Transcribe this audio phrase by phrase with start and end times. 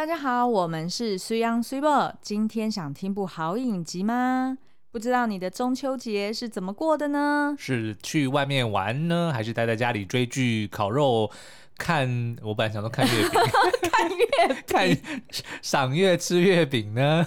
[0.00, 4.56] 大家好，我们是水 ㄤ 水某，今天想听部好影集吗？
[4.90, 7.54] 不知道你的中秋节是怎么过的呢？
[7.58, 11.30] 是去外面玩呢，还是待在家里追剧、烤肉、
[11.76, 12.34] 看？
[12.42, 13.40] 我本来想说看月饼，
[13.92, 14.98] 看月饼，看
[15.60, 17.26] 赏月吃月饼呢？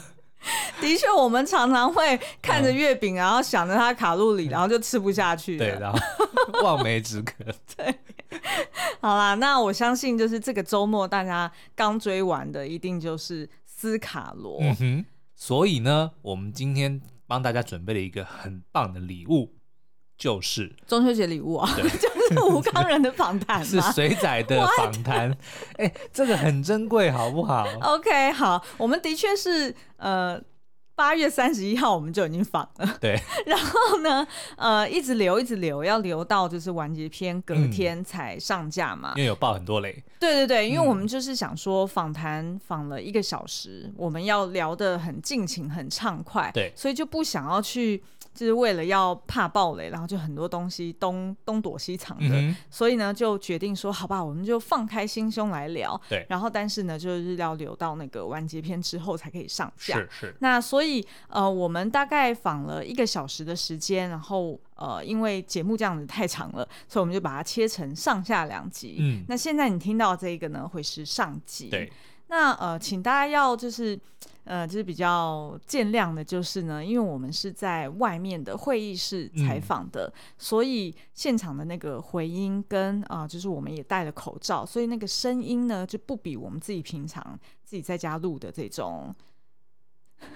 [0.82, 5.60] 的确，我们常常会看着月饼，然后想着它卡路里，然后就吃不下去。
[5.60, 6.00] 对，然后
[6.64, 7.36] 望梅止渴。
[7.78, 7.96] 对。
[9.02, 14.60] 好啦，那我相信就是这个周末大家刚追完的，一定就是斯卡罗。
[14.62, 19.54] 嗯哼，所以呢，我们今天帮大家准备了一个很棒的礼物，
[20.18, 25.32] 就是中秋节礼物啊， 就是吴康人的访谈， 是水仔的访谈。
[25.78, 30.42] 哎、欸，这个很珍贵，好不好？OK，好，我们的确是呃。
[30.96, 33.20] 八月三十一号我们就已经访了，对。
[33.46, 34.26] 然后呢，
[34.58, 39.14] 呃，一直留，一直留，要留到就是完结篇隔天才上架嘛。
[39.16, 39.92] 嗯，因为有爆很多雷。
[40.20, 48.04] 对对对，因为我们就是想说访谈访了一个小时，我们要聊得很尽情、很畅快，对，所以就不想要去。
[48.34, 56.02] 就是为了要怕爆雷，然后就很多东西东东躲西藏的，嗯、所以呢就决定说，好吧，我们就放开心胸来聊。
[56.10, 59.98] 对，然后但是呢，就是要留到那个完结篇之后才可以上架。
[59.98, 60.36] 是是。
[60.40, 60.83] 那所以
[61.28, 68.98] 呃，我们大概访了一个小时的时间，然后呃，因为节目这样子太长了，所以我们就把它切成上下两集。
[69.00, 69.24] 嗯。
[69.28, 71.70] 那现在你听到这个呢，会是上集。
[71.70, 71.92] 对。
[72.28, 74.00] 那呃，请大家要就是。
[74.46, 89.16] 呃，就是比较见谅的，就是呢，因为我们是在外面的会议室采访的，嗯、所以现场的那个回音跟啊、呃，就是我们也戴了口罩，所以那个声音呢就不比我们自己平常自己在家录的这种。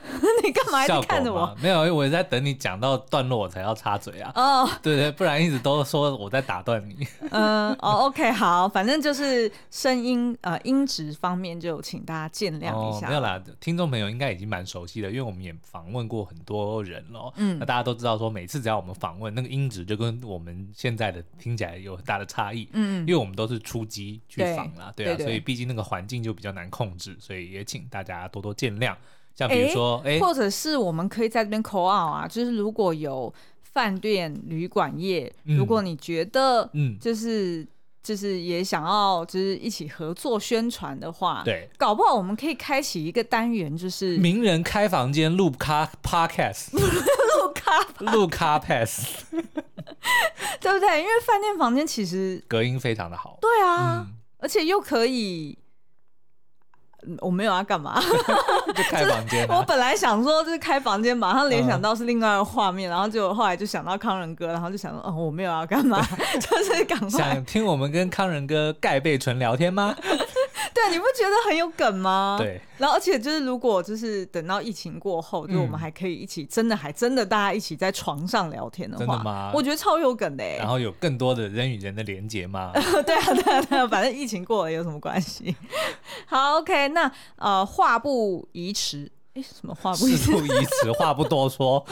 [0.43, 1.53] 你干嘛一直看着我？
[1.61, 4.31] 没有，因为我在等你讲到段落，我才要插嘴啊。
[4.35, 4.69] 哦，oh.
[4.81, 7.05] 对对，不然一直都说我在打断你。
[7.31, 13.07] 嗯，哦，OK，好，反正就是声音呃音质方面，就请大家见谅一下。
[13.07, 17.33] Oh, 没有啦，听众朋友应该已经蛮熟悉的，因为我们也访问过很多人了。
[17.35, 22.67] 嗯，那大家都知道说，每次只要我们访问，那个音质就跟我们现在的听起来有很大的差异。
[22.71, 28.95] 嗯，因为我们都是出击去访啦，对，对啊，对对对，所以毕竟那个环境就比较难控制，所以也请大家多多见谅。
[29.37, 33.31] 像比如说，哎，或者是我们可以在这边 call out 啊，就是如果有
[33.61, 37.63] 饭店、旅馆业，嗯、如果你觉得，嗯，就是
[38.01, 50.99] 就是也想要就是一起合作宣传的话，对，搞不好我们可以开启一个单元，就是名人开房间录咖 podcast， 录咖录咖 pass，对不对？
[50.99, 55.55] 因为饭店房间其实隔音非常的好，对啊，嗯、而且又可以。
[57.19, 58.01] 我没有要干嘛，
[58.75, 59.47] 就开房间。
[59.49, 66.01] 我本来想说就是开房间，马上联想到是另外一个画面，嗯、然后就后来就想到康仁哥，然后就想说，哦，我没有要干嘛，
[66.39, 69.95] 就是赶快想听我们跟康仁哥盖被纯聊天吗？
[70.73, 72.37] 对，你不觉得很有梗吗？
[72.39, 79.51] 对，然后而且就是如果就是等到疫情过后，就我们还可以一起，真的还真的大家一起在床上聊天的话，真的吗？
[79.53, 80.43] 我觉得超有梗的。
[80.57, 82.71] 然后有更多的人与人的连接吗？
[83.05, 85.55] 对啊，对啊，对啊，反正疫情过了有什么关系？
[86.27, 89.11] 好，OK，那呃，话不宜迟。
[89.39, 91.85] 什么话不宜事不宜迟，话不多说，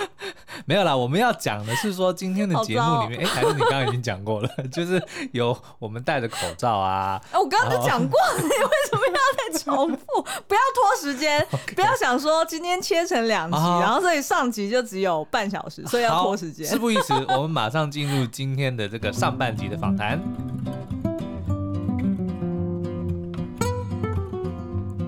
[0.66, 0.96] 没有啦。
[0.96, 5.02] 我们要讲的是说，今天的节目里面，哎糟，还是你刚刚已经讲过了， 就是
[5.34, 7.22] 有我们戴着口罩啊。
[7.34, 10.22] 哦、我刚刚都讲过了，你为什么要再重复？
[10.48, 11.46] 不要拖时间.
[11.76, 16.66] 不要想说今天切成两集，哦、然后所以上集就只有半小时，所以要拖时间。
[16.66, 20.20] 事不宜迟，我们马上进入今天的这个上半集的访谈。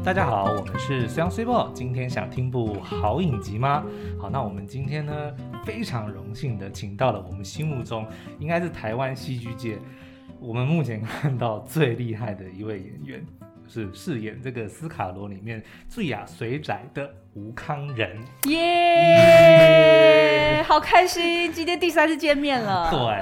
[0.08, 1.70] 大家好，我们是水 ㄤ 水某。
[1.74, 3.84] 今天想听部好影集吗？
[4.18, 5.36] 好，那我们今天呢，
[5.66, 8.08] 非常荣幸的请到了我们心目中
[8.40, 9.78] 应该是台湾戏剧界，
[10.40, 13.26] 我们目前看到最厉害的一位演员，
[13.68, 18.18] 就是饰演这个斯卡罗里面最雅水仔的吴康仁。
[18.48, 19.84] 耶，
[20.66, 22.90] 好开心，今天第三次见面了。
[22.90, 23.22] 对，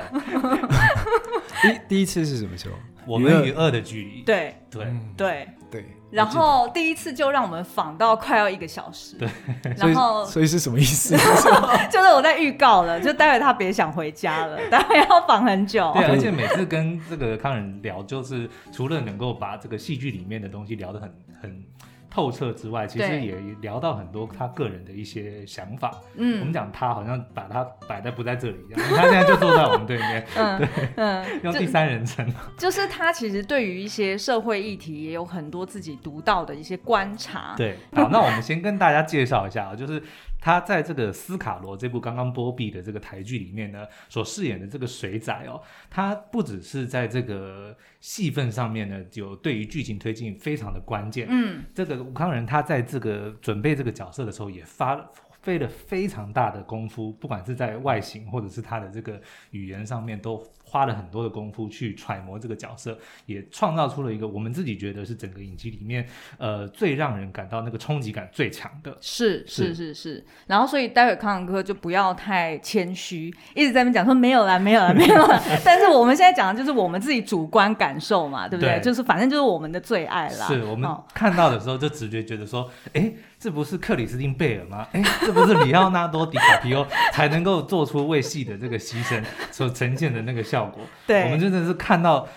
[1.73, 2.75] 第第一次是什么时候？
[3.07, 4.21] 我们与恶的距离。
[4.21, 4.85] 对对
[5.17, 5.83] 对对。
[6.15, 9.29] 然后第一次就让我们访到快要一个小时，对，
[9.77, 11.15] 然后所以，所以是什么意思？
[11.91, 15.91] 就是我在预告了，就待会他别想回家了， 待会要访很久。
[15.93, 21.63] 对，而且每次跟这个康仁聊，就是除了能够把这个戏剧里面的东西聊得很很。
[22.09, 25.95] 透彻之外，其实也聊到很多他个人的一些想法。
[26.15, 30.25] 嗯，我们讲他好像把他摆在不在这里一样， 他现在就坐在我们对面。
[30.35, 32.25] 嗯，对，嗯， 用第三人称。
[32.57, 37.53] 就是他其实对于一些社会议题也有很多自己独到的一些观察。
[37.57, 40.01] 对，好，那我们先跟大家介绍一下啊，就是。
[40.45, 45.59] 他在这个《斯卡罗》这部刚刚播毕的这个台剧里面呢，所饰演的这个水仔哦，
[45.89, 51.25] 他不只是在这个戏份上面呢，就对于剧情推进非常的关键。
[51.31, 55.09] 嗯，这个吴康仁他在这个准备这个角色的时候，也发
[55.41, 59.19] 费了非常大的功夫，不管是在外形或者是他的这个
[59.49, 62.97] 语言上面，都花了很多的功夫去揣摩这个角色，
[63.27, 66.05] 也创造出了一个我们自己觉得是整个影集里面
[66.37, 68.97] 呃最让人感到那个冲击感最强的。
[68.99, 78.79] 是是是是，然后所以待会康永哥就不要太谦虚，一直在那边讲说没有啦没有啦没有啦， 但是我们现在讲的就是我们自己主观感受嘛，对不对？
[78.79, 80.47] 对就是反正就是我们的最爱啦。
[80.47, 83.11] 是我们看到的时候就直觉觉得说，哎、哦。
[83.37, 84.87] 这不是克里斯汀贝尔吗？
[84.93, 89.21] 哎，这不是里奥纳多·迪卡皮欧才能够做出为戏的这个牺牲
[89.51, 90.83] 所呈现的那个效果？
[91.07, 92.27] 对，我们真的是看到。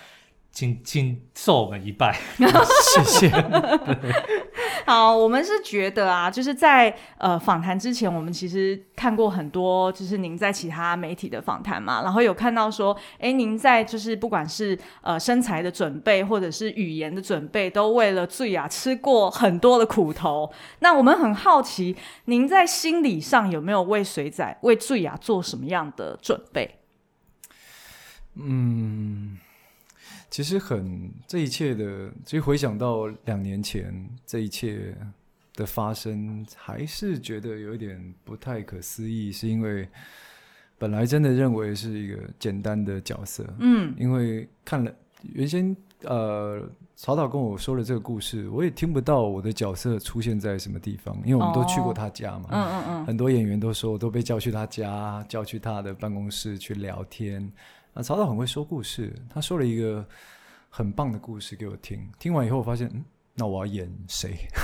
[0.51, 3.29] 请请受我们一拜， 谢谢。
[4.83, 20.51] 好，我们是觉得啊，就是在呃访谈之前，我们其实看过很多，就是您在其他媒体的访谈嘛，然后有看到说，哎，您在就是不管是呃身材的准备，或者是语言的准备，都为了醉啊吃过很多的苦头。
[20.79, 21.95] 那我们很好奇，
[22.25, 26.78] 您在心理上有没有为水仔、为醉啊做什么样的准备？
[28.35, 29.37] 嗯。
[30.29, 34.95] 其实很这一切的，其实回想到两年前这一切
[35.55, 39.31] 的发生，还是觉得有一点不太可思议。
[39.31, 39.87] 是因为
[40.77, 44.91] 本来真的认为是一个简单的角色，嗯，因为看了
[45.33, 46.61] 原先呃
[46.95, 57.51] 曹导跟我说了这个故事，我也听不到我的角色出现在什么地方，因为我们都去过他家嘛，嗯嗯嗯，很多演员都说都被叫去他家，叫去他的办公室去聊天。
[57.93, 60.05] 那曹导很会说故事，他说了一个
[60.69, 62.07] 很棒的故事给我听。
[62.19, 63.03] 听完以后，我发现，嗯，
[63.33, 64.37] 那我要演谁？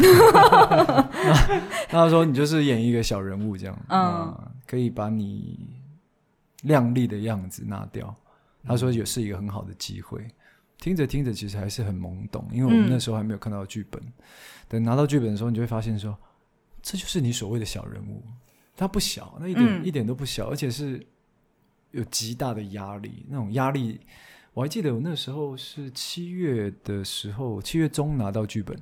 [1.89, 5.67] 那他说，你就是演一个小人物这样，嗯，可以把你
[6.63, 8.15] 靓丽的样子拿掉。
[8.63, 10.25] 他说，也是一个很好的机会。
[10.77, 14.01] 听着听着，其实还是很懵懂，因为我们那时候还没有看到剧本。
[14.67, 16.15] 等拿到剧本的时候，你就会发现说，
[16.81, 18.23] 这就是你所谓的小人物。
[18.77, 21.05] 他不小，那一点一点都不小，而且是。
[21.91, 23.99] 有极大的压力，那种压力，
[24.53, 28.77] 我还记得我那时候是七月的时候，七月中拿到剧本，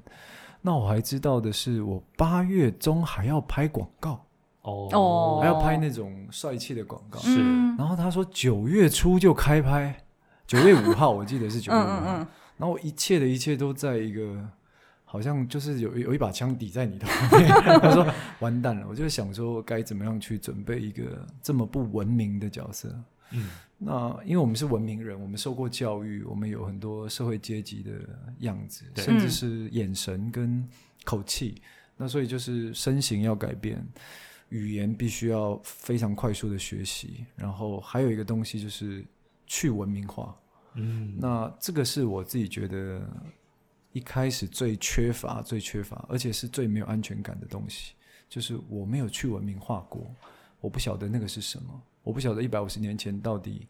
[0.61, 4.25] 那我还知道的是，我八月中还要拍广告
[4.61, 7.39] 哦，还要拍那种帅气的广告，是。
[7.77, 10.03] 然后他说九月初就开拍，
[10.47, 12.27] 九月五号我记得是九月五号，嗯嗯嗯，
[12.57, 14.49] 然后一切的一切都在一个。
[15.13, 17.47] 好像就是有有一把枪抵在你的后面，
[17.79, 18.03] 他说
[18.39, 22.91] 完蛋了，我就想说该怎么样去准备一个这么不文明的角色。
[23.29, 27.91] 嗯，那因为我们是文明人，我们受过教育，我们有很多社会阶级的
[28.39, 30.67] 样子，甚至是眼神跟
[31.03, 31.61] 口气。
[31.95, 33.85] 那所以就是身形要改变，
[34.49, 39.05] 语言必须要非常快速的学习，然后还有一个东西就是
[39.45, 40.35] 去文明化。
[40.73, 43.07] 嗯，那这个是我自己觉得。
[43.93, 47.93] 一开始最缺乏、最缺乏，而且是最没有安全感的东西，
[48.27, 50.13] 就是我没有去文明化过，
[50.59, 53.67] 我不晓得那个是什么，我不晓得一百五十年前到底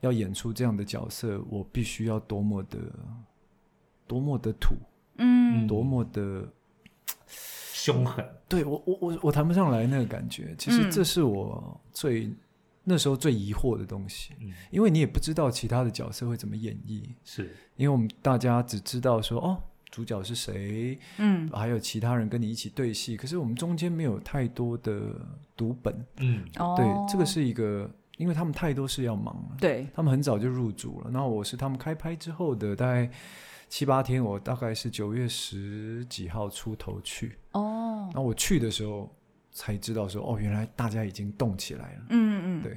[0.00, 2.78] 要演出这样的角色，我必须要多么的、
[4.06, 4.74] 多么的土，
[5.16, 6.48] 嗯，多么的
[7.26, 8.26] 凶狠。
[8.48, 10.54] 对，我，我，我，我谈不上来那个感觉。
[10.58, 12.32] 其实这是我最。
[12.90, 17.54] 那时候最疑惑的东西，嗯，因为你也不知道其他的角色会怎么演绎，是。
[17.76, 25.00] 因为我们大家只知道说哦，主角是谁，嗯，还有其他人跟你一起对戏，可是我们中间没有太多的
[25.56, 26.44] 读本，嗯，
[26.76, 33.08] 对，这个是一个，因为他们太多事要忙了，对，他们很早就入组了，那我是他们开拍之后的大概
[33.68, 39.08] 七八天，我大概是九月十几号出头去，哦，那我去的时候。
[39.52, 42.02] 才知道说哦，原来大家已经动起来了。
[42.10, 42.72] 嗯嗯，对，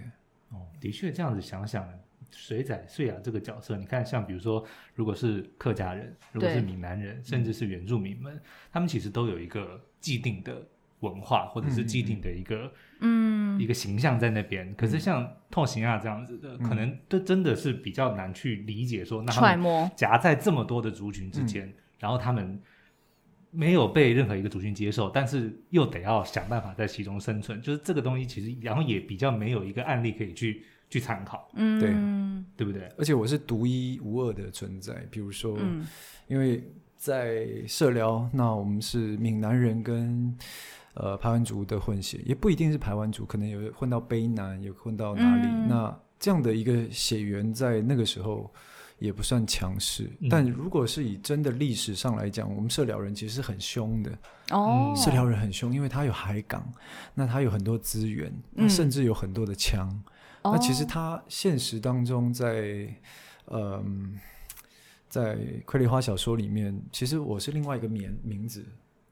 [0.50, 1.88] 哦，的确这样子想想，
[2.32, 4.66] 水仔穗雅这个角色，你看，像比如说，
[4.96, 10.68] 如果是客家人，如果是闽南人，甚至是原住民们，他们其实都有一个既定的
[11.02, 13.60] 文化，或者是既定的一个嗯。
[13.60, 14.68] 一个形象在那边。
[14.68, 22.60] 嗯、可是像透行啊这样子的，嗯、可能都真的是比较难去理解说，那他们夹在这么多的族群之间，嗯、然后他们。
[23.56, 32.92] 没有被任何一个族群接受，但是又得要想办法在其中生存，就是这个东西其实，然后也比较没有一个案例可以去去参考，嗯，对，对不对？
[32.98, 35.86] 而且我是独一无二的存在，比如说，嗯、
[36.28, 36.68] 因为
[36.98, 40.36] 在社寮，那我们是闽南人跟
[40.96, 48.52] 呃排湾族的混血，也不一定是排湾族，可能有混到卑南，有混到哪里，嗯、那这样的一个血缘在那个时候。
[49.00, 54.12] 也不算强势，嗯、但如果是以真的历史上来讲，我们社寮人其实是很凶的。
[54.52, 56.72] 哦，社寮人很凶，因为他有海港，
[57.14, 59.90] 那他有很多资源，嗯、甚至有很多的枪。
[60.44, 62.88] 嗯、那其实他现实当中在，
[63.48, 63.84] 嗯、呃，
[65.10, 65.36] 在
[65.66, 68.66] 《傀儡花》小说里面，其实我是另外一个名名字。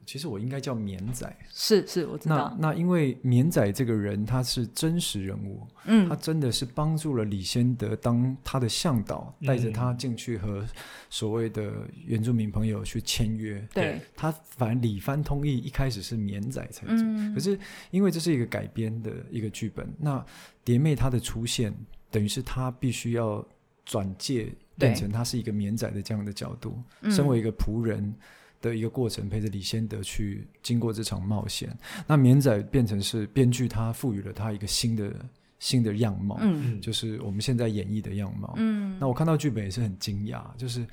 [0.06, 2.56] 其实我应该叫绵仔，是是，我知道。
[2.60, 10.66] 那那因为绵仔这个人他是真实人物，嗯，他真的是帮助了李先德当他的向导，带着他进去和
[11.10, 11.72] 所谓的
[12.06, 13.66] 原住民朋友去签约。
[13.74, 17.58] 对，他反正李帆通义一开始是绵仔才做，嗯，可是
[17.92, 20.26] 因为这是一个改编的一个剧本，那
[20.64, 21.74] 蝶妹她的出现
[22.10, 23.46] 等于是他必须要
[23.86, 28.14] 转介变成他是一个绵仔的这样的角度，身为一个仆人。
[28.62, 31.76] 的一个过程，陪着李先德去经过这场冒险。
[32.06, 35.12] 那绵仔变成是编剧，他赋予了他一个新的
[35.58, 38.54] 新的样貌，嗯，就是我们现在演绎的样貌。
[38.58, 40.86] 嗯，那我看到剧本也是很惊讶，就是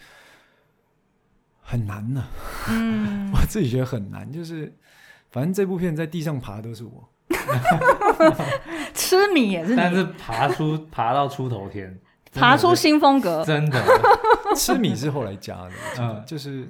[1.60, 2.68] 很难呢、啊。
[2.70, 4.72] 嗯， 我自己觉得很难，就是
[5.30, 7.08] 反正这部片在地上爬都是我，
[8.94, 11.98] 吃米也是，但是爬出爬到出头天，
[12.32, 13.84] 爬出新风格，真的
[14.56, 16.66] 吃米是后来加的，嗯，就是。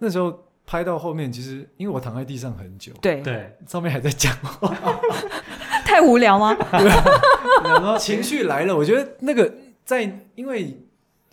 [0.00, 4.74] 那时候拍到后面，其实因为我躺在地上很久，对对，上面还在讲话，
[5.86, 6.54] 太无聊吗？
[6.54, 6.88] 对，
[7.64, 9.52] 然后情绪来了，我觉得那个
[9.84, 10.02] 在，
[10.34, 10.76] 因为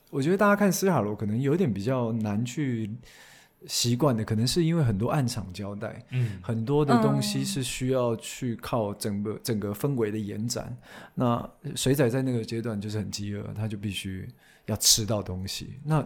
[0.09, 2.89] 我觉得大家看斯卡罗可能有点比较难去
[3.67, 10.75] 习惯的，可能是因为很多暗场交代，嗯，很多的东西是需要去靠整个整个氛围的延展。
[11.15, 14.27] 那水仔在那个阶段就是很饥饿，他就必须
[14.65, 15.79] 要吃到东西。
[15.83, 16.05] 那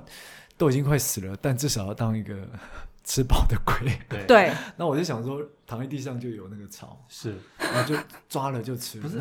[0.61, 2.35] 都已经快死了，但至少要当一个
[3.03, 3.91] 吃饱的鬼。
[4.27, 7.99] 对，那我就想说，躺在地上就有那个草，是，然后就
[8.29, 9.17] 抓了就吃，不是，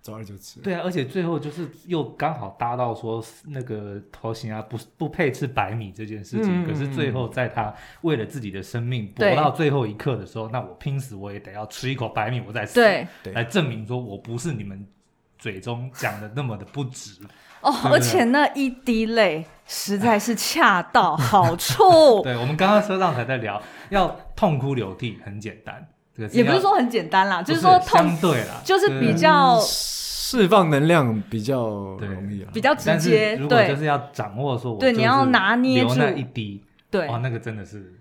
[0.00, 0.60] 抓了就吃。
[0.60, 6.64] 对啊，而且最后就是又刚好搭到说那个头型啊，不不配吃白米这件事情。
[6.64, 14.86] 嗯、可是最后在他为了自己的生命搏到最后一刻的时候，那我拼死我也得要吃一口白米，我再死，对，来证明说我不是你们
[15.36, 17.20] 嘴中讲的那么的不值。
[17.68, 22.22] 哦，而且那一滴泪实在是恰到好处。
[22.24, 23.60] 对，我们刚刚车上才在聊，
[23.90, 33.36] 要痛哭流涕很简单，这个也不是说很简单啦，就是说痛，相对啦，就是比较释放能量比较容易，比较直接。
[33.36, 37.94] 如果就是要掌握说，对，你要拿捏住那一滴，对，哇，那个真的是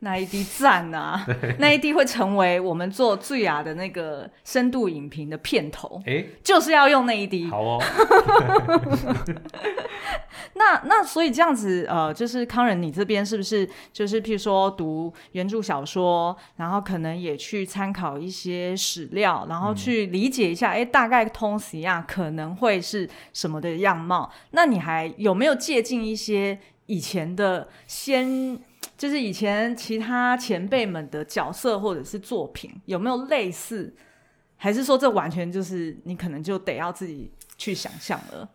[0.00, 1.26] 那一滴赞啊！
[1.58, 7.48] 那一滴会成为我们做最雅的那个深度影评的片头，哎，就是要用那一滴。
[7.48, 7.82] 好哦。
[10.54, 24.30] 那那所以这样子，呃，就是康仁，你这边是不是就是譬如说读原著小说，然后可能也去参考一些史料，然后去理解一下，哎、嗯，大概通西亚可能会是什么的样貌？
[24.52, 28.60] 那你还有没有借鉴一些以前的先？
[28.98, 33.94] 就是以前其他前辈们的角色或者是作品有没有类似，
[34.56, 38.50] 还是说这完全就是你可能就得要自己去想象了？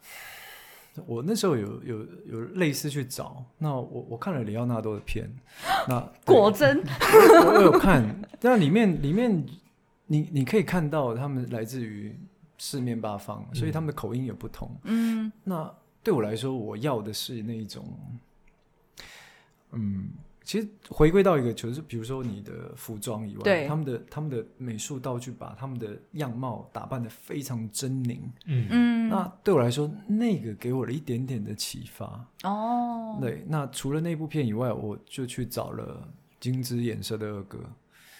[1.08, 5.28] 我那时候有有有类似去找，那我我看了里奥纳多的片，
[5.88, 6.84] 那 果真
[7.48, 8.04] 我有看，
[8.42, 9.46] 但里面里面
[10.08, 12.14] 你你可以看到他们来自于
[12.58, 14.70] 四面八方，所以他们的口音也不同。
[14.84, 15.74] 嗯，那
[16.04, 17.88] 对我来说，我要的是那一种，
[19.72, 20.10] 嗯。
[20.44, 28.20] 其实回归到一个，就是比如说你的服装以外，对他们的他们的美术道具把他们的样貌打扮的非常狰狞。
[28.46, 32.26] 嗯嗯，那对我来说，那个给我了一点点的启发。
[32.44, 36.08] 哦，对，那除了那部片以外，我就去找了
[36.40, 37.60] 金枝演色的二哥。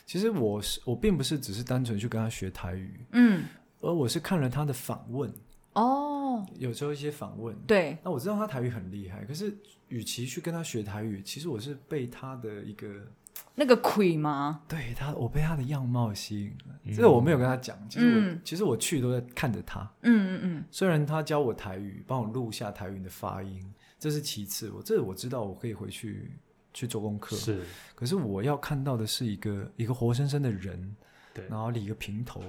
[0.06, 3.46] 其实我是我并不是只是单纯去跟他学台语，嗯，
[3.82, 5.30] 而我是看了他的访问。
[5.74, 6.23] 哦，
[6.58, 9.56] 有时候一些访问，对，那我知道他台语很厉害，可是。
[9.90, 13.06] 与其去跟他学台语，其实我是被他的一个
[13.54, 14.64] 那个魁吗？
[14.68, 16.76] 对他，我被他的样貌吸引了。
[16.84, 19.82] 嗯、这个我没有跟他讲，其实我、嗯、其实我去都在看着他。
[20.02, 20.64] 嗯嗯嗯。
[20.72, 23.64] 虽然他教我台语，帮我录下台语的发音，
[24.00, 24.72] 这是其次。
[24.72, 26.32] 我这个我知道，我可以回去
[26.74, 27.36] 去做功课。
[27.36, 27.62] 是。
[27.94, 30.96] 可是我要看到的是一个一个活生生的人，
[31.36, 32.42] 对，然后理个平头，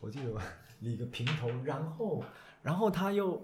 [0.00, 0.32] 我记得
[0.80, 2.24] 理个平头，然后
[2.62, 3.42] 然后他又。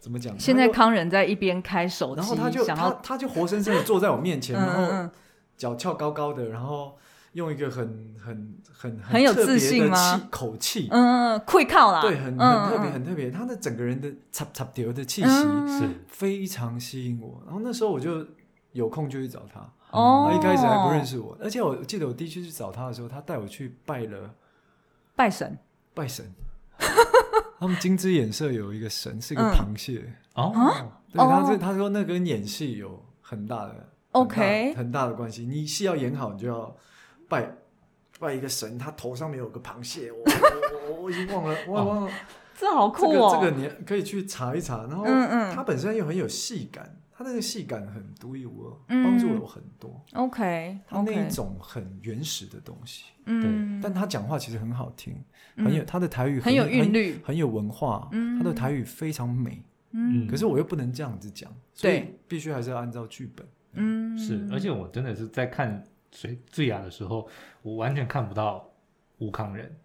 [0.00, 0.38] 怎么讲？
[0.38, 5.10] 现在康仁在一边开手机，然后他就想要他他就活生生的坐在我面前， 然后
[5.56, 6.98] 脚翘高高的，然后
[7.32, 10.28] 用一个很很很很有自信吗？
[10.30, 13.30] 口气，嗯，会靠啦，对，很很特别，很特别。
[13.30, 17.40] 他的整个人的插插掉的气息是非常吸引我。
[17.46, 18.26] 然后那时候我就
[18.72, 19.60] 有空就去找他。
[19.90, 24.34] 哦，他一开始还不认识我，而且我记得我第一次去找他的时候，他带我去拜了
[25.16, 25.56] 拜神，
[25.94, 26.30] 拜神。
[27.64, 30.52] 他们金枝演社有一个神，是一个螃蟹哦。
[31.10, 35.46] 对，他是他说那跟演戏有很大的 OK 很大的关系。
[35.46, 36.76] 你戏要演好，你就要
[37.26, 37.56] 拜
[38.20, 40.12] 拜一个神，他头上面有个螃蟹。
[40.12, 40.22] 我
[40.92, 42.12] 我我已经忘了，我忘了。
[42.54, 43.30] 这好酷哦！
[43.40, 44.82] 这个这个你可以去查一查。
[44.82, 49.02] 然后，嗯嗯，他本身又很有戏感，那个戏感很独一无二，嗯。
[49.02, 50.00] 帮助了我很多。
[50.12, 55.14] OK，他那一种很原始的东西，嗯，但他讲话其实很好听，
[55.56, 55.64] 嗯。
[55.64, 57.18] 很有他的台语很有韵律。
[57.24, 58.38] 很，有文化，嗯。
[58.38, 59.62] 他的台语非常美。
[59.92, 60.26] 嗯。
[60.28, 63.46] 可是我又不能这样子讲，所以必须还是要按照剧本。
[63.76, 67.28] 嗯，是，而且我真的是在看谁最雅的时候，
[67.62, 68.70] 我完全看不到
[69.18, 69.76] 吴康人，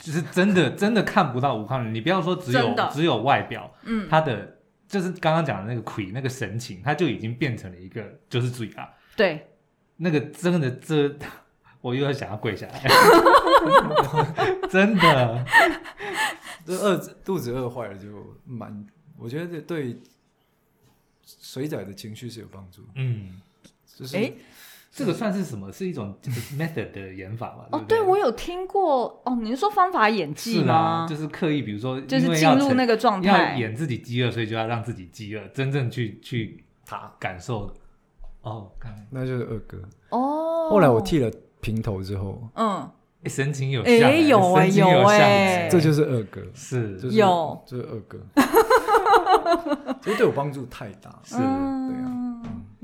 [0.00, 1.94] 就是真的真的看不到吴康人。
[1.94, 4.55] 你不要说只有只有外表，嗯，他的
[4.88, 9.46] 就是刚刚讲的那个魁那个神情，他就已经变成了一个就是嘴啊，对，
[9.96, 11.16] 那个真的这
[11.80, 12.82] 我又要想要跪下来，
[14.70, 15.46] 真的，
[16.64, 20.00] 这饿肚子饿坏了就蛮，我觉得这对
[21.24, 22.86] 水仔的情绪是有帮助。
[22.94, 23.40] 嗯，
[23.86, 24.36] 就是诶
[24.96, 25.70] 这个算是什么？
[25.70, 26.14] 是一种
[26.58, 27.68] method 的演法吧？
[27.72, 30.64] 哦，对我有听过哦，你是说方法演技是啊，
[31.02, 31.06] 吗？
[31.06, 37.70] 就是刻意，比如说就是进入那个状态要，演自己饥饿，所以就要让自己饥饿，真正去去他，感受。
[38.40, 39.76] 哦，看，那就是二哥。
[40.10, 40.70] 哦。
[40.70, 42.88] 后来我剃了平头之后，嗯，
[43.26, 48.18] 神情有诶像欸，有欸神情有有欸像欸这就是二哥，是就是有就是二哥，
[50.00, 51.20] 其实对我帮助太大。
[51.24, 51.44] 是对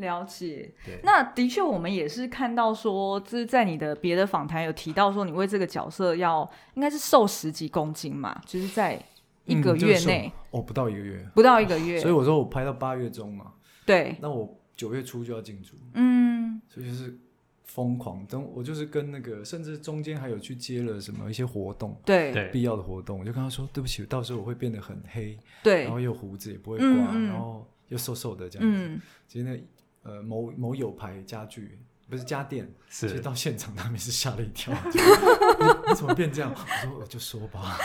[0.02, 0.70] 了解。
[0.84, 9.02] 对那的确，我们也是看到说，就是在你的别的访谈有提到说，你为这个角色要应该是瘦十几公斤嘛，就是在
[9.46, 13.54] 一个嗯就是月内，哦，不到一个月，不到一个月，所以我说我拍到八月中嘛，
[13.86, 17.18] 对，那我九月初就要进组，嗯所以就是
[17.64, 18.24] 疯狂。
[18.26, 28.78] 等我就是跟那个，甚至中间还有去接了什么一些活动，对对必要的活动，我就跟他说，对不起，到时候我会变得很黑，对然后又胡子也不会刮，嗯嗯然后又瘦瘦的这样子。
[28.78, 29.60] 嗯，其实那
[30.02, 31.78] 呃某某友牌家具
[32.10, 36.52] 不是家电，其实是到现场他们是吓了一跳， 你你怎么变这样？
[36.54, 37.78] 我说 我就说吧，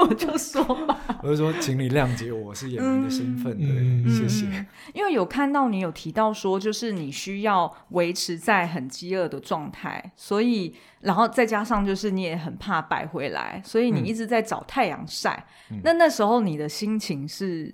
[0.00, 4.46] 我就说吧，我就说请你谅解我是演员的身份，对，嗯谢谢。
[4.46, 15.46] 嗯因为有看到你有提到说，就是你需要维持在很饥饿的状态，所以然后再加上就是你也很怕摆回来，所以你一直在找太阳晒。
[15.70, 17.72] 嗯那那时候你的心情是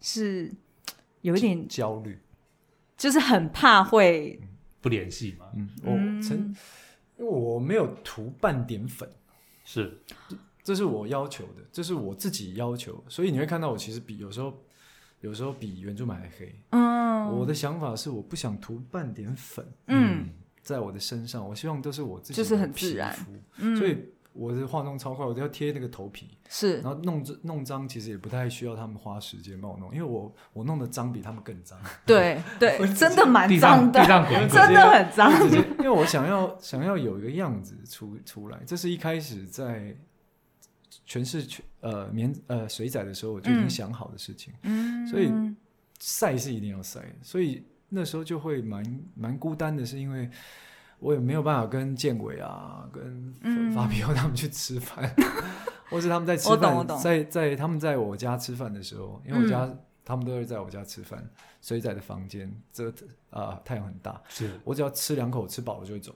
[0.00, 0.52] 是
[1.20, 2.18] 有一点，焦虑。
[3.04, 4.40] 就是很怕会，
[4.80, 5.44] 不联系嘛？
[5.54, 6.38] 嗯，我曾
[7.18, 9.06] 因为我没有涂半点粉，
[9.62, 10.02] 是。
[10.62, 14.58] 这是我要求的，这是我自己要求，所以你会看到我其实比有时候
[15.20, 16.58] 有时候比原著买还黑。
[16.70, 20.30] 嗯，我的想法是我不想涂半点粉，嗯。
[20.62, 23.14] 在我的身上，我希望都是我自己就是很自然。
[23.14, 23.32] 皮肤。
[23.58, 23.98] 嗯，所以
[24.34, 26.78] 我的化妆超快，我都要贴那个头皮，是。
[26.80, 34.00] 然后弄弄脏，其实也不太需要他们花时间帮我弄，因为我我弄的脏比他们更脏，对 对，真的蛮脏的。
[34.48, 35.32] 真的很脏，
[35.78, 39.96] 因为我想要想要有一个样子出出来，这是一开始在
[41.06, 45.30] 全是全呃棉呃水仔的时候我就已经想好的事情，嗯，所以
[46.00, 50.28] 晒是一定要晒，所以那时候就会蛮蛮孤单的，是因为
[51.04, 53.70] 我也没有办法跟建伟啊、跟嗯。
[53.74, 55.14] 法比欧他们去吃饭，
[55.90, 59.68] 或是他们在吃饭，在在他们在我家吃饭的时候，因为我家、
[60.02, 61.22] 他们都是在我家吃饭，
[61.60, 62.90] 水仔的房间这
[63.28, 64.48] 啊、太阳很大，是。
[64.64, 66.14] 我只要吃两口吃饱了就会走，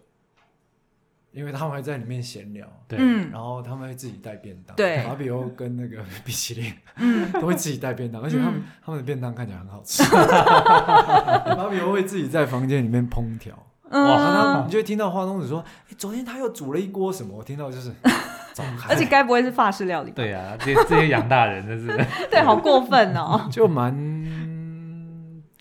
[1.32, 2.66] 因为他们还在里面闲聊。
[2.86, 3.30] 对，嗯。
[3.30, 7.30] 然后他们会自己带便当，对法比欧跟那个 冰淇淋，嗯。
[7.32, 8.62] 都会自己带便当，而且他们、嗯。
[8.82, 10.02] 他们的便当看起来很好吃。
[10.08, 17.92] 法比欧会自己在房间里面烹调，然后他嗯你就会听到花东子说：“诶昨天他又煮了一锅什么？”我听到就是，
[18.88, 20.16] 而且该不会是法式料理吧？
[20.16, 21.86] 对啊，这这些洋大人真是
[22.30, 23.46] 对，好过分哦。
[23.50, 23.94] 就蛮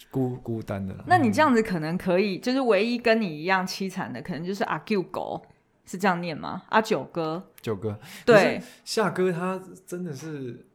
[0.09, 1.03] 孤孤单的啦。
[1.05, 5.41] 那你这样子可能可以，就是唯一跟你一样凄惨的，可能就是阿 Q 狗，
[5.85, 6.63] 是这样念吗？
[6.69, 10.65] 阿九哥，九哥，对，夏哥他真的是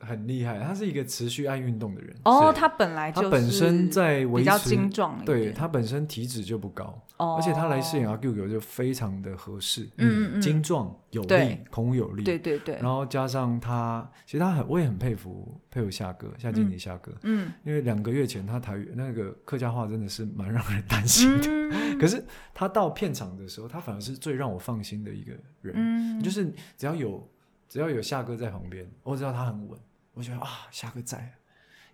[0.00, 2.16] 很厉害，他是一个持续爱运动的人。
[2.24, 2.58] 哦，是。
[2.58, 10.40] 他本来就他本身在维比较持精壮对他本身体脂就不高，哦，而且他来饰演阿 Q 狗就非常的合适，嗯嗯嗯。
[10.40, 21.98] 精壮有力，孔武有力，对对对，然后加上他，其实他很，我也很佩服佩服夏哥夏经理夏哥，嗯因为两个月前他台语那个客家话真的是蛮让人担心的，嗯。
[21.98, 27.28] 可是他到片场的时候，他反而是最让我放心的一个人，嗯，就是只要有
[27.68, 29.78] 只要有夏哥在旁边，我知道他很稳，
[30.20, 31.32] 我觉得啊夏哥在，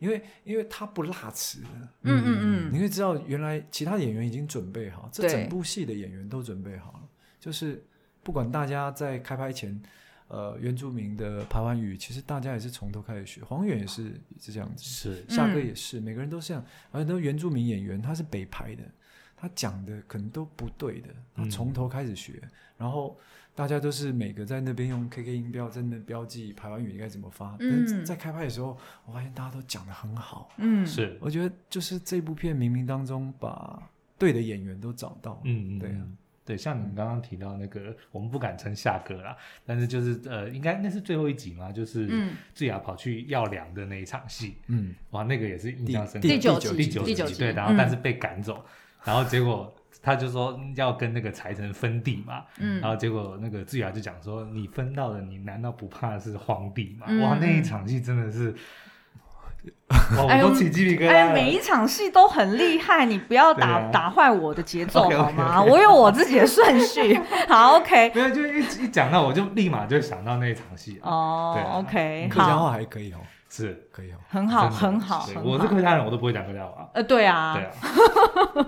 [0.01, 1.69] 因为因为他不落词的。
[2.03, 7.09] 嗯嗯嗯，你会知道，原来其他演员已经准备好，这整部戏的演员都准备好了。
[7.39, 7.87] 就是
[8.25, 9.81] 不管大家在开拍前，
[10.27, 13.45] 呃，原住民的排湾语，其实大家也是从头开始学。
[13.45, 16.65] 黄远也是是这样子，是夏哥也是，每个人都是这样。
[16.91, 18.83] 而且都原住民演员，他是北排的，
[19.37, 23.19] 他讲的可能都不对的，他从头开始学，嗯、然后
[23.55, 27.57] 大家都是每个在那边用 KK 音标在那标记排完语应该怎么发，
[28.05, 33.83] 在开拍的时候，我发现大家都讲的很好，嗯，是，我觉得就是这部片冥冥当中把
[34.19, 36.07] 对的演员都找到，嗯，对啊。
[36.47, 42.09] 对，像你们刚刚提到那个，我们不敢称下歌啦，但是就是呃，应该那是最后一集嘛，就是
[42.55, 46.29] 智雅跑去要粮的那一场戏，嗯，哇，那个也是印象深刻。
[46.29, 48.65] 第九集，第九集，集对，然后但是被赶走，
[49.07, 57.07] 然后结果他就说要跟那个财神分地嘛，嗯，然后结果那个智雅就讲说，你分到的，你难道不怕是荒地吗？
[57.23, 58.55] 哇，那一场戏真的是。
[60.29, 61.11] 哎呦，起鸡皮疙瘩！
[61.11, 65.71] 哎，每一场戏都很厉害，你不要打、啊、打坏我的节奏 okay, 好吗？Okay, okay.
[65.71, 67.19] 我有我自己的顺序。
[67.49, 68.13] 好，OK。
[68.15, 71.01] 没有，就一一讲到，我就立马就想到那一场戏。
[71.03, 72.29] 哦、，OK。
[72.31, 73.19] 客家话还可以哦，
[73.57, 75.27] 是可以哦，很好，很好。
[75.43, 76.89] 我是客家人，我都不会讲客家话。
[76.93, 77.73] 呃，对啊，对啊。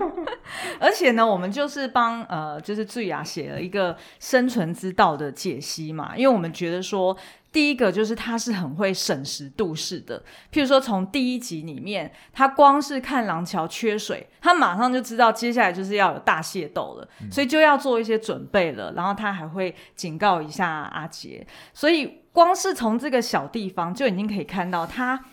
[0.79, 7.15] 而且呢，我们就是帮呃，就是醉雅写了一个生存之道的解析嘛，因为我们觉得说。
[7.51, 10.19] 第一个就是他是很会审时度势的，
[10.51, 18.93] 譬如说从第一集里面，他光是看廊桥缺水，他马上就知道接下来就是要有大械斗了，嗯、所以就要做一些准备了。
[18.93, 25.25] 然后他还会警告一下阿杰，所以光是从这个小地方就已经可以看到他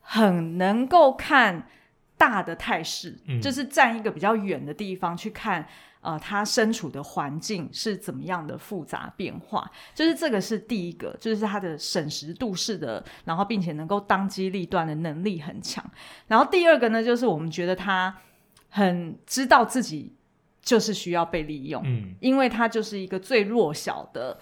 [0.00, 1.66] 很能够看
[2.16, 5.66] 大的态势，嗯、就是站一个比较远的地方去看。
[6.06, 9.68] 呃，他身处的环境是怎么样的复杂变化？
[9.92, 15.84] 就是这个是第一个，就是他的审时度势的，然后并且能够当机立断的能力很强。
[16.28, 18.16] 然后第二个呢，就是我们觉得他
[18.68, 20.14] 很知道自己
[20.62, 24.38] 就是需要被利用，嗯，因为他就是一个最弱小的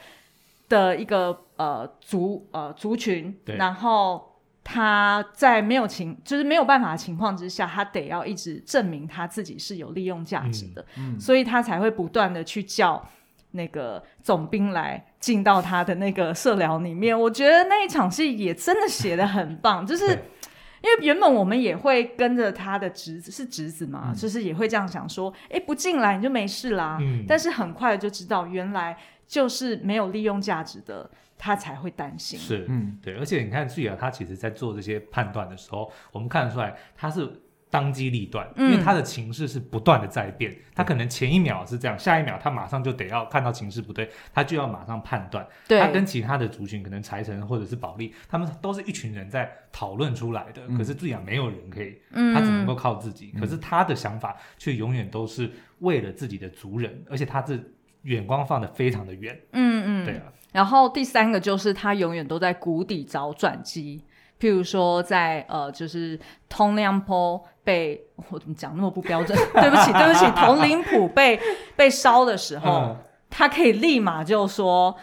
[0.68, 4.33] 的一个呃族呃族群，然后。
[4.64, 13.06] 他在没有情，就是没有办法的情况之下，他得要一直证明他自己是有利用价值的，嗯嗯、所以他才会不断的去叫
[13.50, 17.18] 那个总兵来进到他的那个社寮里面。
[17.18, 26.98] 我觉得那一场戏也真的写的很棒， 就是因为原本我们也会跟着他的侄子，是侄子嘛，嗯、就是也会这样想说，哎，不进来你就没事啦。
[27.00, 31.10] 嗯、但是很快就知道，原来就是没有利用价值的。
[31.36, 37.28] 他才会担心，是，嗯，对，而且你看，智雅他其实在做这些判断的时候，我们看得出来他是
[37.68, 45.46] 当机立断，嗯、因为他的情势是不断的在变，嗯、他可能前一秒是这样，下一秒他马上就得要看到情势不对，他就要马上判断。
[45.66, 52.00] 对，他跟其他的族群，可能财神或者是保利，他们都是一群人在讨论出来的，嗯、可是智雅没有人可以，
[52.32, 60.22] 他只能够靠自己，嗯、可是他的想法却永远都是为了自己的族人，而且他是远光放的非常的远，嗯嗯，对啊。
[60.52, 64.02] 然后第三个就是他永远都在谷底找转机，
[64.38, 69.36] 譬如说在呃，就是通量坡被我怎么讲那么不标准？
[69.52, 71.40] 对不起，对不起，铜陵普被
[71.74, 72.96] 被烧的时候，嗯、
[73.28, 74.94] 他可以立马就说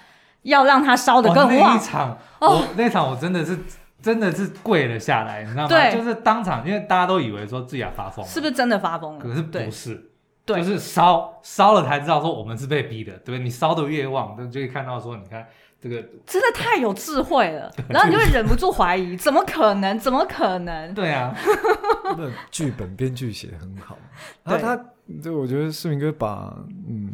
[0.44, 1.72] 要让他烧的更旺。
[1.72, 3.60] 那一场，哦、我那场我真的是
[4.02, 5.68] 真的是跪了下来，你知道吗？
[5.68, 9.20] 对就是当场，因为大家都以为说智雅发疯了，是不是真的发疯了？
[9.20, 10.11] 可是不是。
[10.46, 13.40] 对就是烧烧了才知道说我们是被逼的，对不对？
[13.40, 15.48] 你烧的越旺，就可以看到说，你看
[15.80, 19.98] 这个真的太有智慧了， 然后你就会忍不住怀疑，怎么可能？
[20.00, 20.94] 怎么可能？
[20.94, 21.36] 对啊，
[22.18, 23.98] 那剧本编剧写得很好，
[24.44, 24.76] 然后他
[25.22, 26.54] 就我觉得世明哥把
[26.88, 27.12] 嗯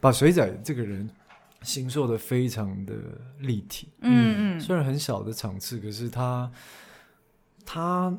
[0.00, 1.08] 把水仔这个人
[1.62, 2.92] 形塑的非常的
[3.40, 6.50] 立体，嗯嗯，虽然很小的场次，可是他
[7.64, 8.16] 他。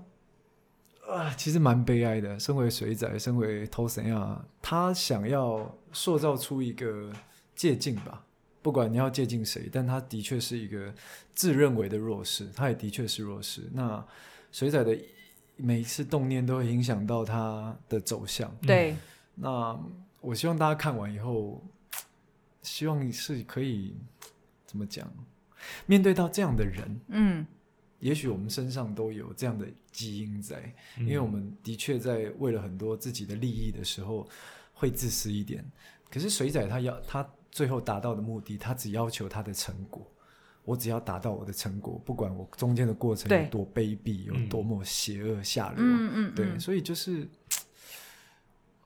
[1.08, 2.38] 啊，其实蛮悲哀的。
[2.38, 7.12] 身为水仔，身为头神啊，他想要塑造出一个
[7.56, 8.24] 借镜吧。
[8.62, 10.94] 不管你要借镜谁，但他的确是一个
[11.34, 13.70] 自认为的弱势，他也的确是弱势。
[13.72, 14.06] 那
[14.52, 14.98] 水仔的
[15.56, 18.54] 每一次动念都会影响到他的走向。
[18.64, 18.98] 对、嗯，
[19.36, 19.80] 那
[20.20, 21.64] 我希望大家看完以后，
[22.62, 23.96] 希望是可以
[24.66, 25.10] 怎么讲，
[25.86, 27.48] 面对到这样的人，嗯。
[28.00, 34.28] 也许我们身上都有这样的基因在，嗯、因为我们的确在为了很多自己的利益的时候
[34.74, 35.66] 会自私一点。
[36.10, 40.06] 可是水仔他要他最后达到的目的，他只要求他的成果。
[40.64, 47.28] 我只要达到我的成果，不管我中间的过程有多卑鄙，有多么邪恶下流，嗯嗯，对，所以就是。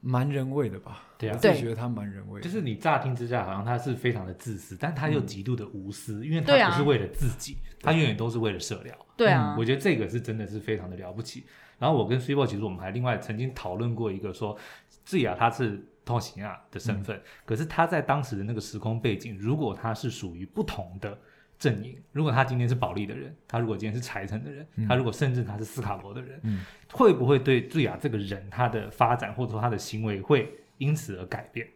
[0.01, 1.03] 蛮人味的吧？
[1.17, 2.43] 对啊，我自己觉得他蛮人味的。
[2.43, 8.93] 就是你乍听之下好像他是非常的自私，但他又极度的无私，嗯、因为他不是为了自己，啊、他永远都是为了社聊。
[9.15, 11.45] 对啊、嗯，我觉得这个是真的是非常的了不起。
[11.77, 14.57] 然后我跟 Cibo 其实我们还另外曾经讨论过一个说，
[15.05, 21.17] 智雅他是托西亚的身份，嗯、可是他在当时的那个时空背景，如果他是属于不同的
[21.61, 31.67] 阵营，如果他今天是保利的人，他如果今天是柴城的人，嗯、他如果甚至他是斯卡罗的人，嗯、会不会对醉雅这个人他的发展或者说他的行为会因此而改变？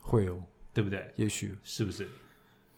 [0.00, 1.06] 会哦，对不对？
[1.16, 2.08] 也许是不是？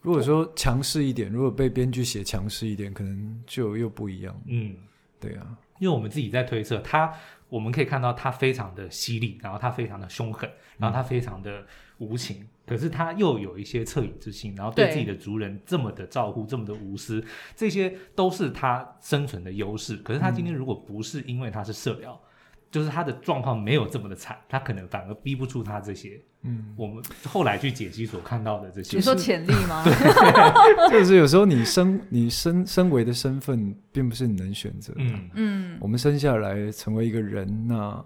[0.01, 4.43] 如果说强势一点，如果被编剧写强势一点，可能就又不一样。
[4.47, 4.75] 嗯，
[5.21, 7.15] 对啊，因为我们自己在推测他，
[7.49, 11.65] 我们可以看到他非常的犀利，然后他非常的凶狠，然后他非常的
[11.99, 12.43] 无情。
[12.43, 17.25] 嗯可是他又有一些恻隐之心，然后对自己的族人这么的照顾，这么的无私，
[17.57, 19.97] 这些都是他生存的优势。
[19.97, 22.29] 可是他今天如果不是因为他是社寮，嗯、
[22.71, 26.21] 就是他的状况没有这么的惨，他可能反而逼不出他这些。
[26.43, 29.83] 嗯，我们后来去解析所看到的这些，你说潜力吗？
[29.85, 35.01] 对 就是有时候你身你身身为的身份，并不是你能选择的。
[35.01, 38.05] 嗯嗯，我们生下来成为一个人，那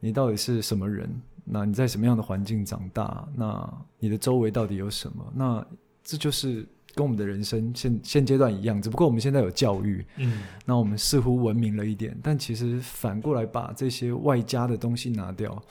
[0.00, 1.06] 你到底是什么人？
[1.48, 3.26] 那你在什么样的环境长大？
[3.34, 5.32] 那你的周围到底有什么？
[5.34, 5.64] 那
[6.02, 15.62] 这就是跟我们的人生现现阶段一样，只不过我们现在有教育，嗯，那我们似乎文明了一点，但其实反过来把这些外加的东西拿掉，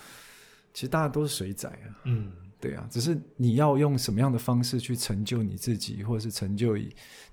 [0.74, 6.78] 其实大家都是水仔啊，嗯，对啊，只是你要用什么样的方式去成就你自己，或者是成就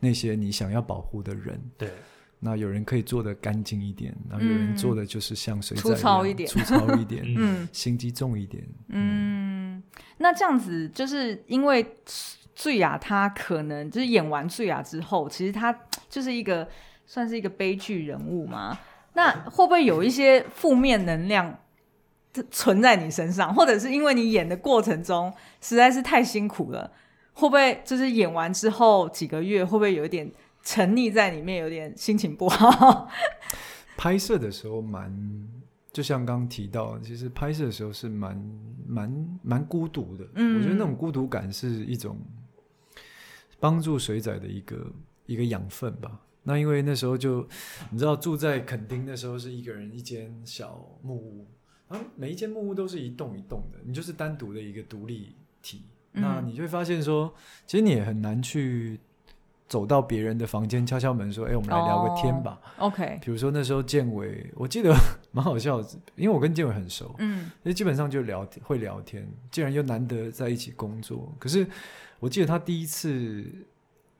[0.00, 1.90] 那些你想要保护的人，对。
[2.44, 9.80] 那有人可以做的干净一点，然后有人做的就是像水粗糙一点，粗糙一点， 嗯，心机重一点，嗯，
[10.18, 11.86] 那这样子就是因为
[12.56, 15.72] 醉雅他可能就是演完醉雅之后，其实他
[16.10, 16.68] 就是一个
[17.06, 18.76] 算是一个悲剧人物嘛，
[19.12, 21.60] 那会不会有一些负面能量
[22.50, 26.90] 存在你身上，或者是因为你演的过程中实在是太辛苦了，
[27.34, 30.28] 会不会就是演完之后几个月会不会有一点？
[30.62, 33.08] 沉溺在里面，有点心情不好。
[33.96, 35.12] 拍摄的时候蛮，
[35.92, 38.36] 就像刚刚提到，其实拍摄的时候是蛮
[38.86, 40.26] 蛮蛮孤独的。
[40.34, 42.18] 嗯，我觉得那种孤独感是一种
[43.60, 44.92] 帮助水仔的一个
[45.26, 46.20] 一个养分吧。
[46.42, 47.46] 那因为那时候就
[47.90, 51.46] 你知道住在垦丁的时候是一个人一间小木屋，
[51.88, 55.82] 然后每一间木屋都是一栋一栋的，你就是单独的一个独立体。
[56.14, 57.32] 嗯，那你就会发现说，
[57.66, 58.98] 其实你也很难去。
[59.72, 62.60] 走到别人的房间敲敲门说：“哎、欸，我们来聊个天吧。
[62.76, 64.94] Oh, OK，比如说那时候建伟，我记得
[65.30, 69.26] 蛮好笑的，因为我跟建伟很熟，嗯，所以基本上就聊天，会聊天。
[69.50, 71.66] 既然又难得在一起工作，可是
[72.20, 73.46] 我记得他第一次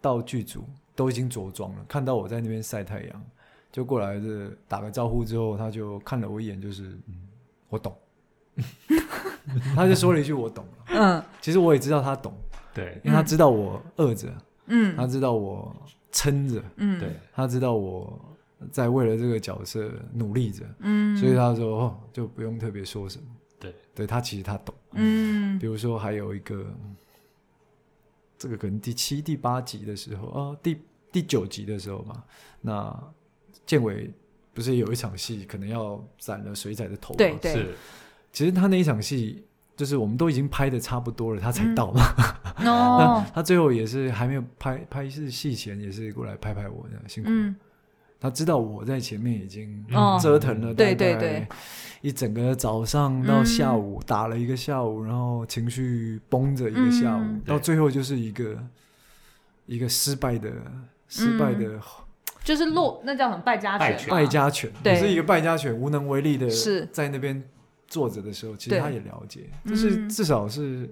[0.01, 0.65] 到剧组
[0.97, 3.23] 都已经着装了，看到我在那边晒太阳，
[3.71, 7.29] 就过来的打个招呼之后，他就看了我一眼，就是嗯，
[7.69, 7.95] 我懂，
[9.77, 10.73] 他就说了一句我懂了。
[10.87, 12.33] 嗯，其实我也知道他懂，
[12.73, 14.41] 对，因为他知道我饿着。”嗯，
[14.97, 15.75] 他知道我
[16.11, 18.37] 撑着，嗯，对，他知道我
[18.71, 23.25] 在为了这个角色努力着，嗯，所以他说哦，就不用特别说什么，
[23.59, 26.67] 对，对他其实他懂，嗯，比如说还有一个，
[28.39, 32.25] 这个可能第七、第八集的时候啊、哦，第第九集的时候嘛，
[32.61, 33.13] 那
[33.67, 34.11] 建伟
[34.55, 37.19] 不是有一场戏可能要斩了水仔的头吗？
[37.19, 37.75] 对对，是，
[38.33, 39.45] 其实他那一场戏。
[39.75, 42.03] 就是我们都已经拍的差不多了，他才到嘛。
[42.59, 47.31] 嗯、 那他最后也是还没有拍拍是戏前也是过来拍拍我的辛苦。
[47.33, 47.57] 嗯、
[48.21, 49.85] 他知道我在前面已经
[50.21, 51.49] 折腾了，对对对，
[52.03, 58.57] 一整个早上到下午、嗯、打了一个下午，然后情绪绷着一个下午，嗯、到最后就是一个
[59.65, 60.53] 一个失败的
[61.09, 61.81] 失败的，嗯、
[62.45, 66.87] 就是落那叫什么败家犬，败家犬，对，是一个败家犬，无能为力的，是。
[66.93, 67.43] 在那边。
[67.93, 70.89] 坐着的时候，其实他也了解，就是至少是，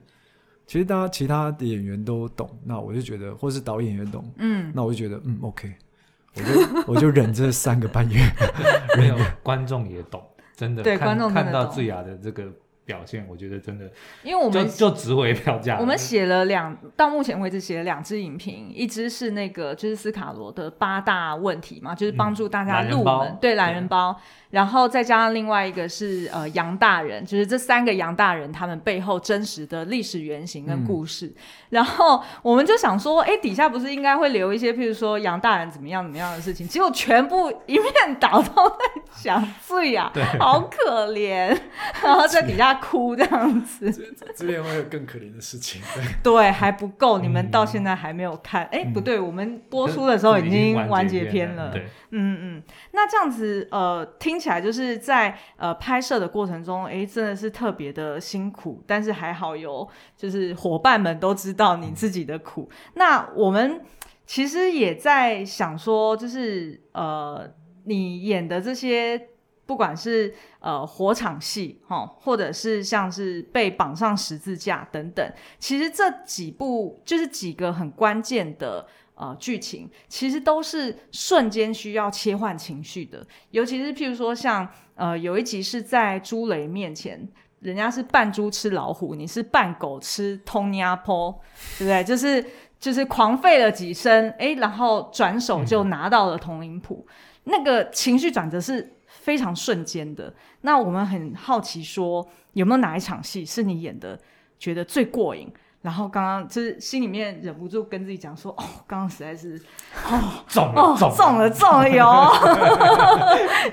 [0.67, 5.73] 其实大家其他的演员都懂，那我就觉得，或是导演也懂，嗯，那我就觉得，嗯，OK，
[6.37, 8.21] 我就我就忍这三个半月，
[8.99, 10.23] 没有 观众也懂，
[10.55, 12.53] 真的，对观众看到智雅的这个。
[12.91, 13.89] 表现我觉得真的，
[14.25, 15.79] 因为我们就值回票价。
[15.79, 24.17] 我们写了两，到目前为止写了两支影评，一支是那个就是斯卡罗的八大问题嘛，就是帮助大家入门，嗯、对懒人包，
[24.51, 31.27] 然后再加上另外一个是呃杨大人，就是这三个杨大人他们背后真实的历史原型跟故事。
[31.27, 31.37] 嗯、
[31.71, 38.75] 然后我们就想说，哎，底下不是应该会留一些，譬如说杨大人怎么样怎么样的事情，结果全部一面倒都在
[39.23, 41.57] 讲醉雅，对好可怜，
[42.03, 42.80] 然后在底下。
[42.81, 43.91] 哭这样子，
[44.35, 45.81] 这边会有更可怜的事情。
[45.95, 48.65] 对， 对，还不够，你们到现在还没有看。
[48.73, 51.71] 哎、嗯，不对，我们播出的时候已经完结篇了。
[51.71, 52.63] 对，嗯嗯，
[52.93, 62.69] 那这样子，呃，听起来就是在呃拍摄的过程中，哎，真的是特别的辛苦，但是还好有就是伙伴们都知道你自己的苦。
[62.71, 63.81] 嗯、那我们
[64.27, 67.53] 其实也在想说，就是呃，
[67.85, 69.30] 你演的这些。
[69.71, 83.25] 不管是呃火场戏哈，或者是像是被绑上十字架等等，其实这几部就是几个很关键的呃剧情，其实都是瞬间需要切换情绪的。
[83.53, 87.29] 尤其是譬如说像呃有一集是在朱雷面前，
[87.61, 91.31] 人家是扮猪吃老虎，你是扮狗吃通尼阿坡，
[91.79, 92.03] 对不对？
[92.03, 92.45] 就是
[92.81, 100.33] 就是狂吠了几声，哎，然后转手就拿到了通灵谱，嗯、那个情绪转折是非常瞬间的。
[100.63, 104.19] 那我们很好奇说，有没有哪一场戏是你演的
[104.59, 105.53] 觉得最过瘾？
[105.83, 109.59] 然后刚刚就是心里面忍不住跟自己讲说：“哦，刚刚实在是
[110.07, 112.05] 哦中了，中了，中了，中了，有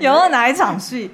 [0.00, 1.10] 有没有哪一场戏？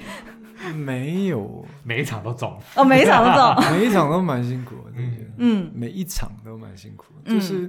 [0.73, 2.57] 没有，每一场都中。
[2.77, 5.33] 哦，每一场都中， 每一场都蛮辛苦的，嗯。
[5.37, 7.69] 嗯，每一场都蛮辛苦的，就是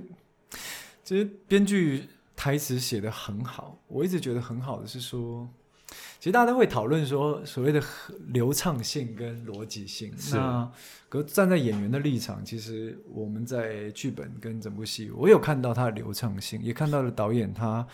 [1.03, 5.49] 其实编剧台词写的很好，我一直觉得很好的是说。”
[6.25, 7.79] 其实大家都会讨论说所谓的
[8.29, 10.11] 流畅性跟逻辑性。
[10.17, 10.35] 是。
[10.35, 10.67] 那
[11.07, 17.85] 可站在演员的立场，其实我们在剧本跟整部戏，我有看到它的流畅性，也看到了导演他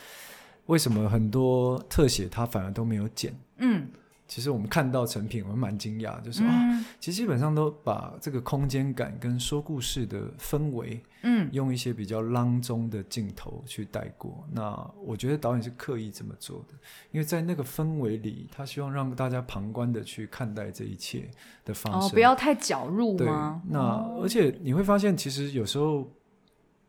[0.67, 3.37] 为什么很多特写他反而都没有剪。
[3.57, 3.89] 嗯。
[4.31, 14.47] 其实我们看到成品，我们蛮惊讶，就是啊、其实基本上都把这个空间感跟说故事的氛围，嗯，用一些比较鯭中的镜头去带过。
[14.53, 14.71] 那
[15.03, 16.75] 我觉得导演是刻意这么做的，
[17.11, 21.29] 因为在那个氛围里，他希望让大家旁观的去看待这一切
[21.65, 23.61] 的方式，哦，不要太搅入对吗？
[23.67, 23.79] 那
[24.21, 26.09] 而且你会发现，其实有时候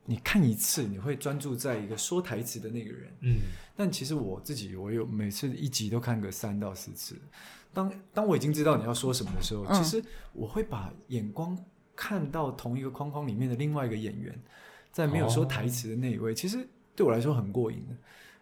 [0.04, 3.36] 你看一次，你会专注在一个说台词的那个人，嗯。
[3.76, 7.16] 但其实我自己，我有每次一集都看个三到四次。
[7.72, 11.56] 当当我已经知道你要说什么的时候，嗯、其实我会把眼光
[11.96, 14.38] 看到同一个框框里面的另外一个演员，
[14.90, 17.94] 在没有说台词的那一位，哦、其实对我来说很过瘾的。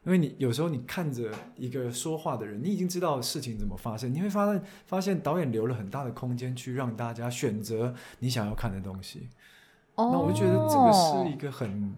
[0.07, 9.29] 因为你有时候你看着一个说话的人，你已经知道事情怎么发生，你会发现发现导演留了很大的空间去让大家选择你想要看的东西。
[10.01, 11.95] 哦、那我就觉得这个是一个很。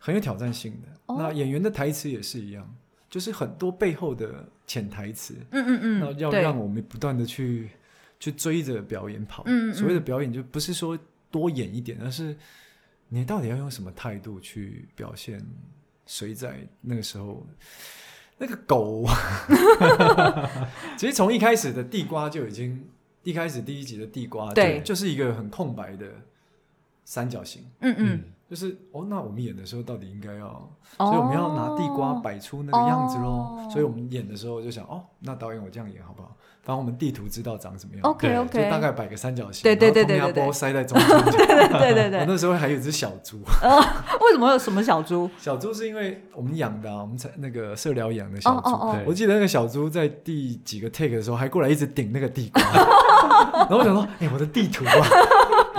[0.00, 0.88] 很有挑战性的。
[1.06, 1.18] Oh.
[1.18, 2.72] 那演员的台词也是一样，
[3.10, 5.34] 就是很多背后的潜台词。
[5.50, 6.00] 嗯嗯嗯。
[6.00, 7.70] 那要让我们不断的去
[8.20, 9.42] 去追着表演跑。
[9.46, 9.74] 嗯嗯。
[9.74, 10.96] 所谓的表演，就不是说
[11.32, 12.36] 多演一点，而是
[13.08, 15.44] 你到底要用什么态度去表现？
[16.06, 17.44] 谁在那个时候，
[18.38, 19.04] 那个狗，
[20.96, 22.88] 其实从一开始的地瓜就已经，
[23.24, 26.06] 一开始第一集的地瓜，对，就是一个很空白的
[27.08, 27.64] 三角形。
[27.80, 28.06] 嗯嗯。
[28.12, 33.58] 嗯就是哦，那我们演的时候到底应该要，所以我们要拿地瓜摆出那个样子喽。
[33.60, 33.70] Oh.
[33.70, 36.34] 所以我们演的时候就想，哦，那导演我这样演好不好？
[36.62, 42.20] 反正我们地图知道长什么样，OK OK，就大概摆个三角形，对对对对对，然后通塞在中间， 对对对对对。
[42.20, 45.28] 我那时候还有一只小猪，为什么有什么小猪？
[45.36, 48.70] 小猪是因为我们养的，我们才那个社疗养的小猪。
[49.06, 52.62] 我记得那个小猪在第几个 take 的时候，还过来一直顶那个地瓜，
[53.68, 54.92] 然后我想说，哎，我的地图啊。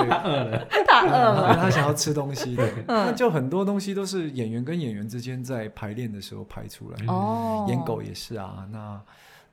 [0.08, 2.56] 他饿了， 他饿了，他想要吃东西。
[2.56, 7.06] 的，那就很多东西都是演员跟演员之间在排练的时候排出来。
[7.08, 9.02] 哦，演狗也是啊，那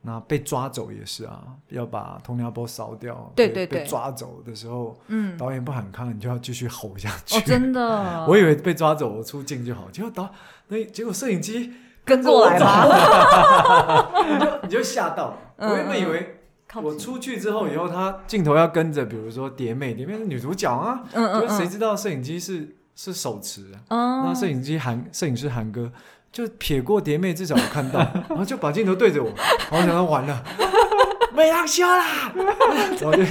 [0.01, 3.31] 那被抓走也是啊，要把通猕波烧掉。
[3.35, 7.39] 对对对，被抓走的时候，嗯，导演不喊康，你就要继续吼下去。
[7.39, 10.29] 哦，真的， 我以为被抓走我出镜就好，结果导
[10.67, 11.73] 那结果摄影机
[12.05, 16.33] 跟过来了， 你就你就吓到，我原本以为。
[16.75, 24.23] 我出去之后，以后他镜头要跟着，比如说蝶妹，蝶妹是女主角啊，嗯嗯，谁知道摄影机是是手持啊？
[24.25, 25.91] 那摄影机韩摄影师韩哥
[26.31, 27.99] 就撇过蝶妹，至少我看到，
[28.29, 29.31] 然后就把镜头对着我，
[29.71, 30.43] 然后想到完了，
[31.33, 32.31] 没人修啦！
[32.35, 33.23] 我就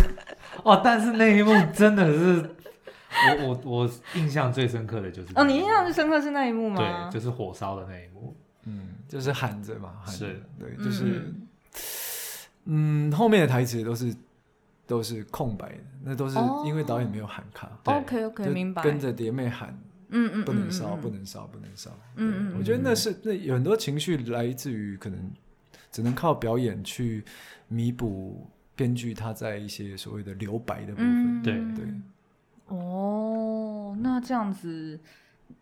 [0.62, 2.50] 哦，但是那一幕真的是
[3.38, 7.08] 我我我印象最深刻的就是哦，你印象最深刻是那一幕吗？
[7.10, 11.04] 对，就是火烧的那一幕，嗯，就是喊着嘛，喊着是，对，就是。
[11.04, 11.46] 嗯，
[13.12, 14.14] 后面的台词都是
[14.86, 17.70] 都是空白的，那都是因为导演没有喊卡。
[17.84, 18.82] OK OK，明白。
[18.82, 21.90] 跟着蝶妹喊，嗯嗯，不能烧，不能烧，不能烧。
[22.16, 25.30] 嗯嗯，我觉得那是那有很多情绪来自于可能
[25.90, 27.24] 只能靠表演去
[27.68, 31.42] 弥补编剧他在一些所谓的留白的部分。
[31.42, 31.84] 对对。
[32.66, 34.98] 哦，那这样子，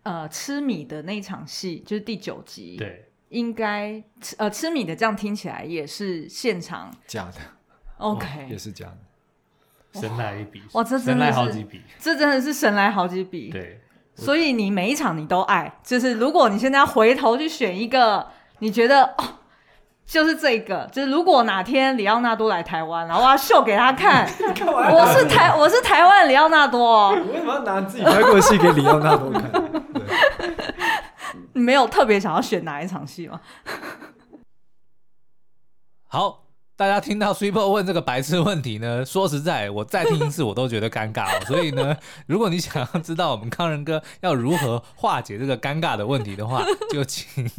[0.03, 2.77] 呃，吃米的那场戏就是第九集。
[2.77, 3.04] 对。
[3.29, 7.39] 应该吃呃吃米的这样听起来也是现场假的
[7.97, 8.85] ，OK 也是假
[9.93, 13.49] 的，神来一笔哇，这真的是好几笔，这真的是神来好几笔。
[13.49, 13.81] 对，
[14.13, 18.27] 所以你每一场你都爱，就是如果你现在要回头去选一个，
[18.59, 19.23] 你觉得哦，
[20.05, 24.25] 就是这个，就是如果哪天里奥纳多来台湾，然后我要秀给他看，
[24.63, 29.51] 我是台我是台湾里奥纳多，我为什么要拿自己拍过的戏给里奥纳多看？
[31.55, 33.41] 你没有特别想要选哪一场戏吗？
[36.07, 36.45] 好，
[36.75, 41.43] 大家听到 Super 问这个白痴问题呢，说实在，我再听一次我都觉得尴尬哦。
[41.47, 41.97] 所以呢，
[42.27, 47.49] 如果你想要知道我们康仁哥要如何化解这个尴尬的问题的话， 就请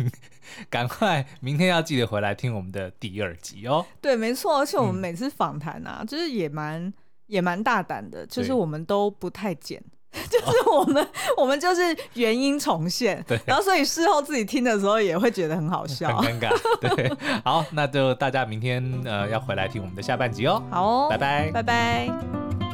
[0.70, 3.84] 赶快明天要记得回来听我们的第二集哦。
[4.00, 6.92] 对，没错，而且我们每次访谈啊，嗯、就是也蛮
[7.26, 9.82] 也蛮大胆的，就是我们都不太剪。
[10.30, 11.08] 就是我们，哦、
[11.38, 17.12] 我们就是原因重现，对，然后所以事后自己听的时候也会觉得很好笑，很尴尬，对。
[17.44, 20.62] 好，那就大家明天呃要回来听我们的下半集哦。
[20.70, 22.65] 好哦，拜拜，拜拜。